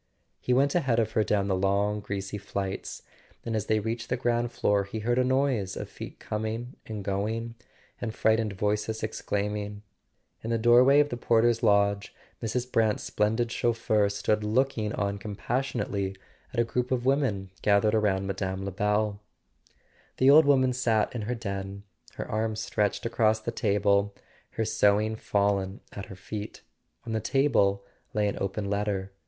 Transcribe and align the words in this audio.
He 0.39 0.51
went 0.51 0.73
ahead 0.73 0.97
of 0.97 1.11
her 1.11 1.23
down 1.23 1.47
the 1.47 1.55
long 1.55 1.99
greasy 1.99 2.39
flights, 2.39 3.03
and 3.45 3.55
as 3.55 3.67
they 3.67 3.79
reached 3.79 4.09
the 4.09 4.17
ground 4.17 4.51
floor 4.51 4.83
he 4.85 5.01
heard 5.01 5.19
a 5.19 5.23
noise 5.23 5.77
of 5.77 5.89
feet 5.89 6.17
coming 6.17 6.75
and 6.87 7.03
going, 7.03 7.53
and 8.01 8.11
frightened 8.11 8.53
voices 8.53 9.01
ex¬ 9.01 9.23
claiming. 9.23 9.83
In 10.43 10.49
the 10.49 10.57
doorway 10.57 11.01
of 11.01 11.09
the 11.09 11.17
porter's 11.17 11.61
lodge 11.61 12.15
Mrs. 12.41 12.71
Brant's 12.71 13.03
splendid 13.03 13.51
chauffeur 13.51 14.09
stood 14.09 14.43
looking 14.43 14.91
on 14.93 15.19
compas¬ 15.19 15.37
sionately 15.71 16.17
at 16.51 16.59
a 16.59 16.63
group 16.63 16.91
of 16.91 17.05
women 17.05 17.51
gathered 17.61 17.93
about 17.93 18.23
Mme. 18.23 18.63
Lebel. 18.65 19.21
The 20.17 20.31
old 20.31 20.45
woman 20.45 20.73
sat 20.73 21.13
in 21.13 21.21
her 21.29 21.35
den, 21.35 21.83
her 22.15 22.27
arms 22.27 22.59
stretched 22.59 23.05
across 23.05 23.39
the 23.39 23.51
table, 23.51 24.15
her 24.53 24.65
sewing 24.65 25.15
fallen 25.15 25.79
at 25.91 26.05
her 26.07 26.15
feet. 26.15 26.61
On 27.05 27.11
the 27.13 27.19
table 27.19 27.85
lay 28.15 28.27
an 28.27 28.39
open 28.41 28.67
letter. 28.67 29.11